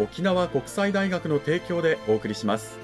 [0.00, 2.78] 沖縄国際大学の提供でお送りします。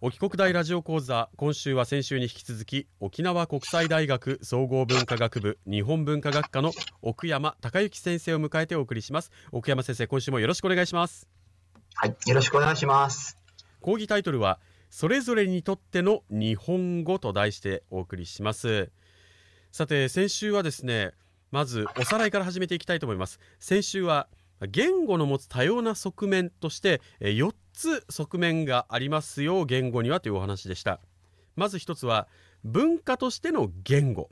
[0.00, 9.32] 沖国大ラジオ講座今週は先週に引き続き沖縄国際大学総合文化学部日本文化学科の奥山孝之先生を迎えてお送りします。
[9.50, 11.26] 奥山先生今週もよろしくお願いします。
[11.96, 13.38] はいよろしくお願いします。
[13.80, 14.58] 講義タイトルは
[14.90, 18.90] それぞれにとっての日本語と題してお送りします。
[19.70, 21.12] さて先週はですね
[21.52, 23.38] まずおさらいから始めていきたいと思います。
[23.60, 24.26] 先週は
[24.60, 31.00] 言語の持つ多様な側面として4つ側面がありますよ言語にはというお話でした。
[31.54, 32.26] まず一つは
[32.64, 34.30] 文化としての言語。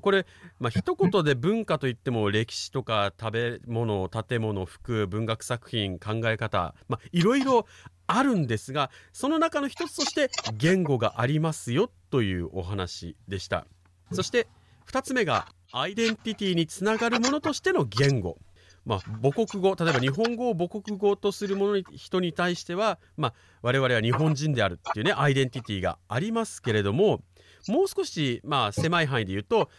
[0.00, 0.26] これ、
[0.58, 6.74] まあ、一言で文化といっても歴史とか食べ物建物服文学作品考え方、
[7.12, 7.66] いろいろ
[8.06, 13.66] あるんですがその中の一つとして言語がありますよというお話でした。
[14.12, 14.46] そして
[14.90, 18.38] 2つ目がアイデンティティにつながるものとしての言語。
[18.84, 27.22] まあ、母国語例えば日本語を母国語とする者に人に対しては、まあ、我々は日本人であるっていうねアイデンティティがありますけれども
[27.68, 29.70] もう少し、まあ、狭い範囲で言うと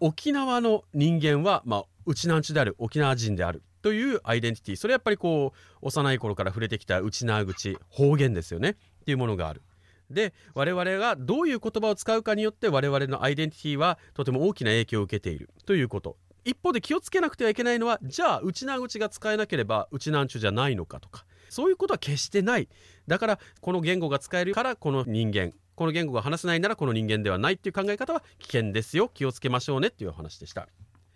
[0.00, 4.76] 沖縄の人間は、まあ、うちなんちである沖縄人であるというアイデンティティ。
[4.76, 8.70] それやっぱりこう幼い頃から触れてきた内縄口方言ですよね。
[8.70, 9.62] っていうものがある。
[10.08, 15.50] で我々がどういう言葉を使うかによって我々のアイデンティティはとても大きな影響を受けている。
[15.66, 16.16] ということ。
[16.44, 21.24] 一方で気をつけなくてはいけないのはじゃあ内縄口が使えなければ内南中じゃないのかとか。
[21.48, 22.68] そういうことは決してない。
[23.06, 29.10] だからこの言語が使えるからこの人間この言語が話せないならこの人間ではないっていう考え方は危険ですよ。
[29.12, 30.68] 気をつけましょうねっていう話でした。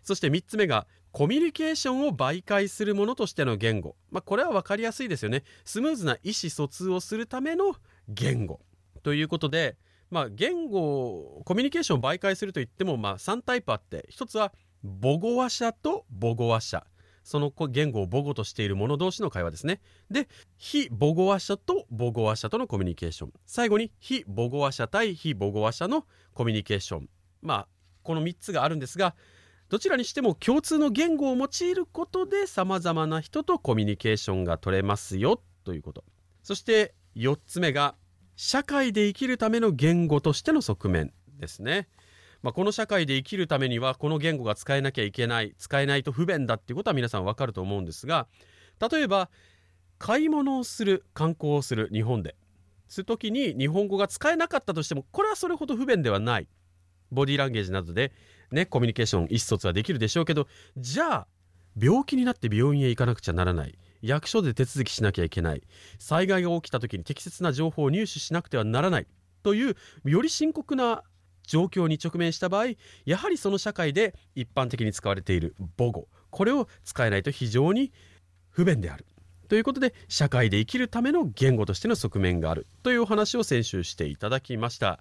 [0.03, 5.45] そして3つ目がコミュニケーションを媒介するものとしての言語、まあ、これは分かりやすいですよね。
[5.65, 7.75] スムーズな意思疎通をするための
[8.09, 8.61] 言語。
[9.03, 9.77] ということで
[10.11, 14.09] まあ言語コミュニケーションを媒介するといってもまあ3タイプあって。
[14.13, 14.53] 1つは
[15.03, 16.87] 母語話者と母語話者
[17.27, 19.81] その言語を母語としている者同士の会話ですね。
[20.13, 20.29] で、
[20.59, 23.33] 非母語話者と母語話者とのコミュニケーション。
[23.47, 27.09] 最後に、非母語話者対非母語話者のコミュニケーション。
[27.43, 27.69] まあ、
[28.05, 29.17] この3つがあるんですが、
[29.69, 36.05] どちらにしても共通の言語を用いることで様々な人とコミュニケーションが取れますよということ。
[36.45, 37.97] そして4つ目が、
[38.37, 41.89] 社会で生きるための言語としての側面ですね。
[42.43, 48.27] まあ、この社会で生きるためにはこの言語が使えなきゃいけない使えないと不便だっていうことは皆さんわかると思うんですが
[48.91, 49.31] 例えば
[49.99, 52.37] 買い物をする観光をする日本で
[52.89, 56.49] する時に日本語が使えなかったとしてもこれはそれほど不便ではない。
[57.13, 58.13] ボディーランゲージなどで
[58.51, 61.27] ねコミュニケーション意思疎通はできるでしょうけどじゃあ
[61.81, 63.79] 病気になって病院へ行かなくちゃならない。
[64.03, 65.63] 役所で手続きしなきゃいけない。
[65.99, 69.07] 災害が起きた時に適切な情報を入手しなくてはならない。
[69.43, 71.03] というより深刻な
[71.47, 72.75] 状況に直面した場合
[73.05, 77.93] やはりその社会で一般的に使われている母語これを使えないと非常に
[78.51, 79.07] 不便である。
[79.49, 82.67] ということで社会で生きるための言語としての側面がある。
[82.83, 85.01] というお話を先週していただきました。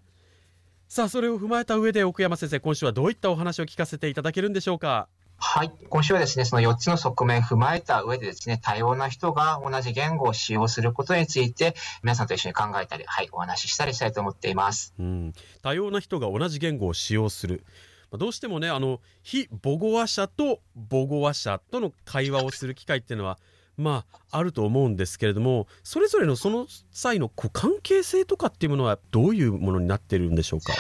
[0.88, 5.08] さあそれを踏まえた上で奥山先生今週はどういったお話を聞かせていただけるんでしょうか？
[5.48, 5.72] はい。
[5.90, 14.94] 今週はですね、その4つの側面を踏まえた上でですね、多様な人が同じ言語を使用することについて、皆さんと一緒に考えたり、はい、お話ししたりしたいと思っています。
[15.00, 15.34] うん。
[15.62, 17.64] 多様な人が同じ言語を使用する。
[18.12, 23.38] どうしてもね、あの、非母語話者と母語話者との会話をする機会っていうのは、
[23.78, 30.74] まあ、あると思うんですけれども、それぞれのその際のこう関係性とかっていうものはどういうものになってるんでしょうか？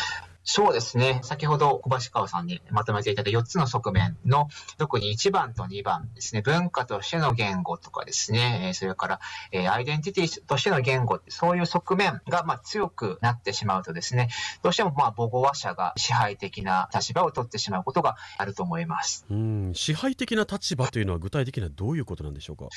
[0.47, 1.21] そうですね。
[1.24, 4.47] 先ほど小橋川さんにまとめていただいた4つの側面の、
[4.77, 9.19] 特に1番と2番ですね、文化としての言語とかですね、それから、
[9.51, 14.30] えアイデンティティとしての言語、そういう側面がま強くなってしまうとですね、
[14.62, 19.25] どうしてもまあ母語話者が支配的な立場を取ってしまうことがあると思います。
[19.31, 22.68] うん支配的な立場というのは具体的にはどういうことなんでしょうか？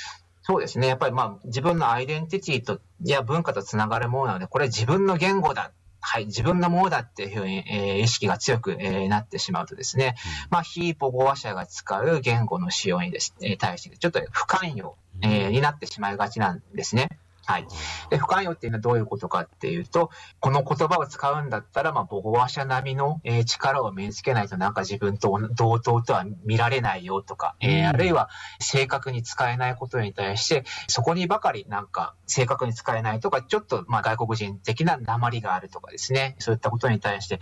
[0.41, 0.87] そうですね。
[0.87, 5.73] やっぱりまあ自分のアイデンティティとや文化とつながるものなので、これ自分の言語だ
[6.11, 10.15] はい、自分のものだっていうふうに、えー、意識が強く、えー、なってしまうとですね、
[10.49, 17.11] まあ、非母語話者が使う言語の使用にですね、対して、ちょっと不寛容、えー、になってしまいがちなんですね。
[17.49, 17.67] はい。
[18.11, 28.29] で、不寛容っていうのはどういうことかっていうと、この言葉を使うんだったら、まあ、母語話者並みの、えー、力を身につけないとなんか自分と同等とは見られないよとか、えー、あるいは
[28.61, 37.41] 正確に使えないことに対して、そこにばかりなんか正確に使えないとか、ちょっとまあ外国人的な鉛があるとかですね、そういったことに対して、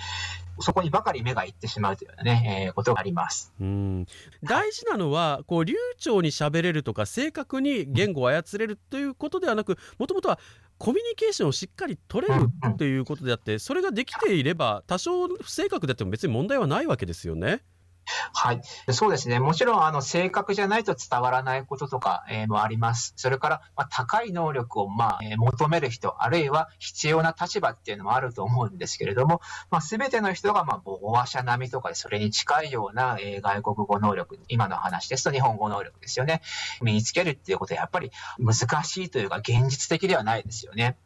[0.60, 3.52] そこにばかり目がいってしまうというね、えー、ことがあります。
[3.60, 4.06] うん
[4.42, 10.38] 大事なのは、こう流暢に喋れるとか、正確に言語を操れるということではなく、もともとは
[10.78, 17.62] コミュニケーションをしっかり取れるということであって、それができていれば、多少不正確であっても別に問題はないわけですよね。
[18.32, 18.60] はい。
[18.92, 19.40] そうですね。
[19.40, 23.14] もちろん、あの、正確じゃないと伝わらないこととか、えー、もあります。
[23.16, 36.42] それから、まあ、高い能力を、まあ、えー、求める人、あるいは必要な立場っていうのもあると思うんですけれども、まあ、すべての人が、まあ、母語話者並みとかそれに近いような、えー、外国語能力、今の話ですと日本語能力ですよね。
[36.82, 40.96] 身につけるっていうことは、やっぱり難しいというか、現実的ではないですよね。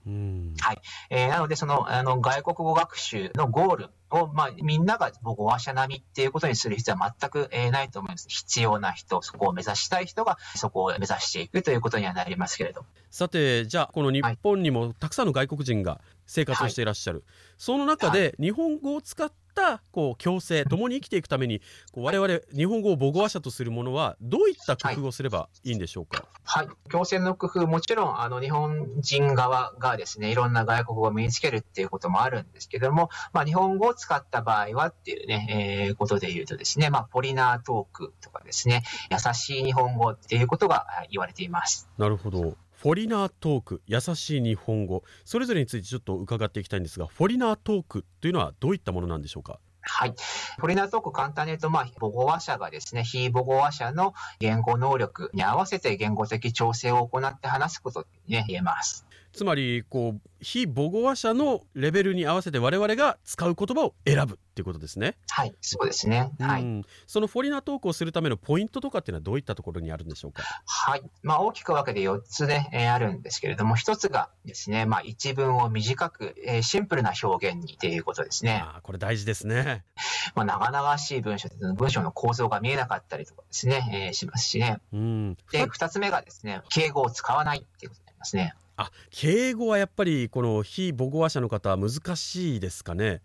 [0.61, 0.81] はい。
[1.11, 8.27] えー、なので、その、あの、外国語学習のゴール、を、まあ、みんなが母語話者並みっていうことにする必要は全く、えないと思います。
[8.29, 12.85] 必要な人、そこを目指したい人がそこを目指していくということにはなりますけれど。
[13.11, 17.19] さて、じゃあ、この日本にもたくさんの外国人が生活をしていらっしゃる。
[17.19, 17.27] はい、
[17.59, 19.31] その中で、日本語を使っ
[19.61, 21.61] たこう共生共に生きていくために
[21.93, 41.89] こう我々日本語を母語話者とするものはどういった工夫をすればいいんでしょうか、はい、はい、共生の工夫もちろんあの日本人側がですねいろんな外国語を身につけるっていうこともあるんですけども、まあ、日本語を使った場合はっていうね、えー、ことで言うとですね、まあ、ポリナートークとかですね優しい日本語っていうことが言われています。
[41.99, 49.59] なるほどフォリナートーク優しい日本語それぞれについてちょっと伺っていきたいんですがフォリナートークというのはどういったものなんでしょうか？
[49.83, 50.15] はい。
[50.57, 59.07] フォリナートーク簡単に言うと、まあ、母語話者がですね、非母語話者の言語能力に合わせて言語的調整を行って話すことに、ね、言えます。
[59.33, 65.17] つまりこう非母語話者のレベルに合わせて我々が使う言葉を選ぶっていうことですね。
[65.31, 70.43] はいそうですね、はい、そのフォリナートークをするためのポイントとかっていうのはどういったところにあるんでしょうか？
[70.67, 78.63] はい、まあ、大きく分けて4つね、えー、あるんですけれども1つがですね、まあ、一文を短く、えー、シンプルな表現にっていうことですね。
[78.65, 79.85] あこれ大事ですね。
[80.35, 84.81] まあ、長々しい文章文章の構造が見えなかったりとかですね、えー、しますしね。
[84.93, 88.55] うん、で2つ目がですね敬語を使わないっていうことになりますね。
[88.81, 93.21] あ敬語はやっぱりこの非母語話者の方は難しいですかね？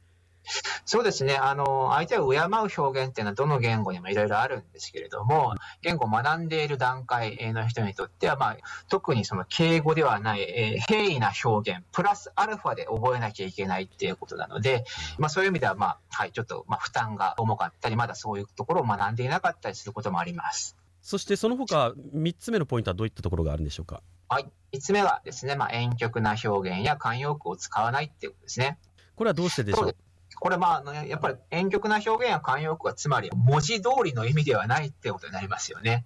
[0.84, 1.36] そうですね。
[1.36, 2.42] あの、相手を敬う
[2.78, 8.58] 表現っていうのはどの言語にもいろいろあるんですけれども、言語を学んでいる段階の人にとっては、まあ、
[8.90, 14.86] 特にその敬語ではない、えー、平易な表現、プラスアルファで覚えなきゃいけないっていうことなので、
[15.18, 20.76] まあそういう意味では、まあ、はい、ちょっと、まあ負担が重かったり、まだそういうところを学んでいなかったりすることもあります。
[21.06, 24.02] そしてその他、3つ目のポイントはどういったところがあるんでしょうか？
[24.28, 24.52] はい。
[24.74, 28.80] 3つ目はですね、まあ、婉曲な表現や慣用句を使わないっていうことですね。
[29.16, 29.96] これはどうしてでしょう？
[30.40, 36.06] これ、まあ、やっぱり婉曲な表現や慣用句は、つまり文字通りの意味ではないってことになりますよね。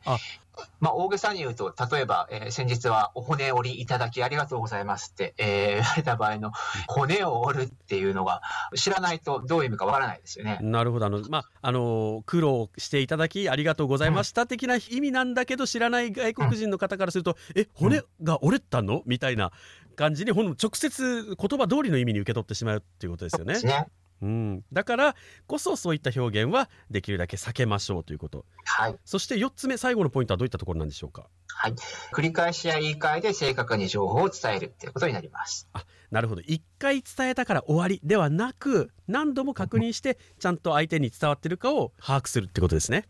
[0.82, 6.52] まあ、大げさに言うと、例えば、えー、先日はお骨折りいただきありがとうございますって、えー、言われた場合の
[6.88, 8.42] 骨を折るっていうのが
[8.76, 10.60] 知らないとどういう意味かわからないですよね。
[10.62, 11.06] なるほど。
[11.06, 19.02] あの、まあ、あの、苦労していただきありがとうございました的な意味なんだけど、知らない外国人の方からすると、うん、え、骨が折れたの？
[19.06, 19.54] みたいな
[19.96, 23.62] 感じに、ほん直接言葉通りの意味に受け取ってしまうっていうことですよね。
[23.62, 23.88] ね
[24.22, 25.16] うん、だから
[25.48, 31.28] こそそういった表現はできるだけ避けましょうということ、はい、そして4つ目最後のポイントはどういったところなんでしょうか？
[31.48, 31.74] はい。
[32.14, 35.68] 繰り返しや言い換えで正確に情報を伝えるっていうことになります。
[35.74, 36.42] あ、なるほど。
[36.42, 43.10] 一回伝えたから終わりではなく、何度も確認して、ちゃんと相手に伝わってるかを把握するってことですね。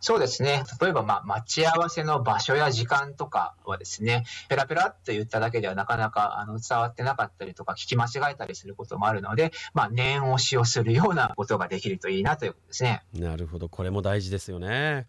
[0.00, 0.64] そうですね。
[0.80, 13.02] 例えば、まあ、待ち合わせの場所や時間とかはですね、ペラペラって言っただけではなかなかあの伝わってなかったりとか、聞き間違えたりすることもあるので、まあ、念押しをするようなことができるといいなということですね。
[13.12, 13.68] なるほど。
[13.68, 15.06] これも大事ですよね。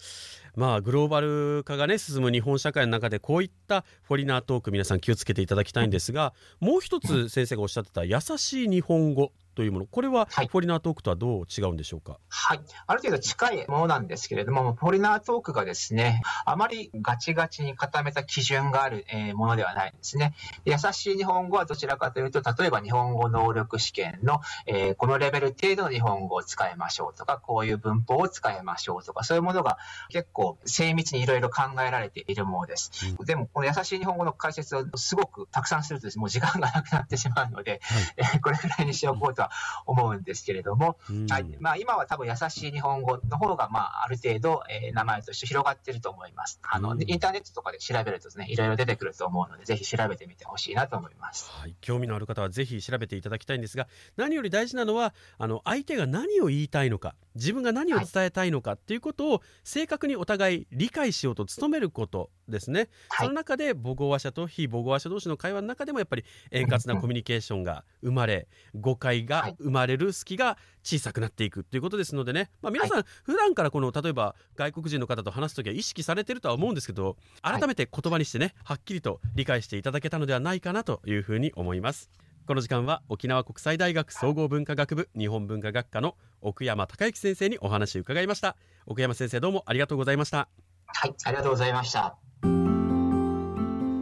[0.56, 9.86] まあ、グローバル化がね、進む日本社会の中で、こういったフォリナートーク、皆さん気をつけていただきたいんですが、もう一つ先生がおっしゃってた、優しい日本語というもの。
[9.86, 20.34] これはフォリナートークとはどう違うんでしょうか、はい、ある程度近いものなんですけれどもフォリナートークがですねあまりガチガチに固めた基準がある、えー、ものではないんですね。
[20.66, 29.78] 優しい日本語はどちらかというと例えば日本語能力試験の、えー、このレベル程度の日本語を使いましょうとかこういう文法を使いましょうとかそういうものが
[30.10, 37.82] 結構精密にいろいろ考えられているものです、うん、でもこの優しい日本語の解説をすごくたくさんするとです、ね、もう時間がなくなってしまうので、
[38.22, 39.52] はい、 これぐらいにしておこうとは
[39.86, 40.98] 思うんですけれども、
[41.30, 41.46] はい。
[41.60, 46.60] まあ、今は多分優しい日本語の方が、まあ、ある程度、えー、名前として広がっていると思います。
[46.64, 51.50] あの、インターネットとかで調べるとですね、いろいろ出てくると思うので、ぜひ調べてみてほしいなと思います。
[51.52, 68.48] はい、興味のある方はぜひ調べていただきたいんですが、何より大事なのは、あの相手が何を言いたいのか、自分が何を伝えたいのかっていうことを正確にお互い理解しようと努めることですね、はい、その中で母語話者と非母語話者同士の会話の中でもやっぱり円滑なコミュニケーションが生まれ
[68.80, 82.10] 誤解が生まれる隙が小さくなっていくということですのでね、まあ、皆さん普段からこの例えば外国人の方と話す時は意識されてるとは思うんですけど改めて言葉にしてねはっきりと理解していただけたのではないかなというふうに思います。
[82.48, 88.58] この時間は沖縄国際大学総合文化学部日本文化学科の奥山孝之先生にお話を伺いました。
[88.88, 90.50] 奥山先生どうもありがとうございました。
[90.88, 92.31] はいありがとうございました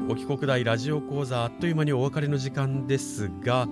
[0.10, 3.68] 沖国大ラジオ講座あっという間にお別れの時間ですが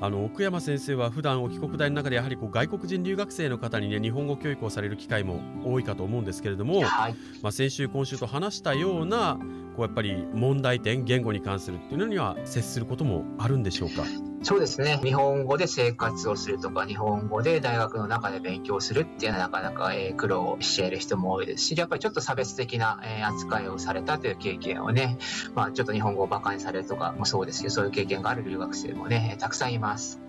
[0.00, 9.38] あの奥山先生は普段沖国大の中でやはりこう外国人留学生の方にね日本語教育をされる機会も多いかと思うんですけれども、はい、まあ、先週今週と話したような
[9.76, 14.02] こうやっぱり問題点言語に関するっていうのには接することもあるんでしょうか？
[14.42, 15.00] そうですね。
[15.02, 25.18] 日本語で生活をするとか、日本語で大学の中で勉強するっていうのはなかなか、え苦労している人も多いですし、やっぱりちょっと差別的な、え扱いをされたという経験をね、
[25.54, 30.20] まあちょっと日本語を馬鹿にされるとかもそうですけど、そういう経験がある留学生もね、たくさんいます。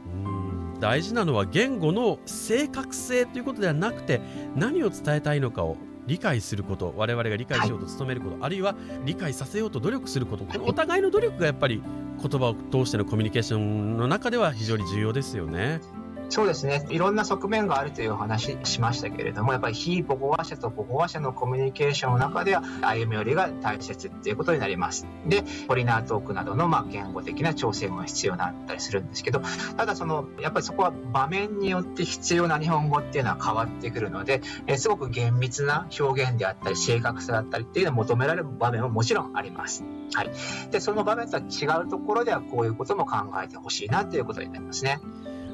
[0.79, 4.21] 大事なのは言語の正確性ということではなくて、
[4.55, 11.83] 何を伝えたいのかを理解すること我々が理解しようと努めること、はい、あるいは理解させようと努力することこのお互いの努力がやっぱり
[12.21, 15.79] 言葉を通してのコミュニケーションの中では非常に重要ですよね。
[16.29, 16.85] そうですね。
[16.89, 25.07] いろんな側面があるというお話しましたけれども、やっぱり非母語話者と母語話者のコミュニケーションの中では歩み寄りが大切っていうことになります。
[25.25, 29.41] で、ポリナートークなどのまあ言語的な調整も必要だったりするんですけど、
[29.77, 39.83] ただその、やっぱりそこは場面によって必要な日本語っていうのは変わってくるので、えすごく厳密な表現であったり、正確さだったりっていうのを求められる場面ももちろんあります。
[40.13, 40.29] はい。
[40.71, 44.99] で、その場面とは違うところではこういうことも考えてほしいなということになりますね。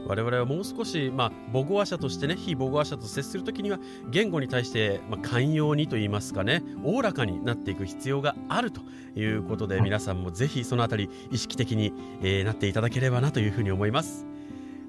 [0.07, 3.79] 我々はもう少し、まあ、母語話者としてね非母語話者と接するときには
[4.09, 8.81] 言語に対して、まあ、寛容にといいますかねおおらかになっていく必要があると
[9.15, 14.25] いうことで皆さんもぜひそのあたり意識的に、えー、なっていただければなというふうに思います。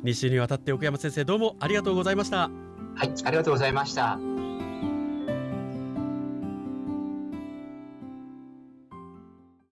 [0.04, 2.50] 2週にわたって奥山先生どうもありがとうございました。
[2.96, 4.33] はいありがとうございました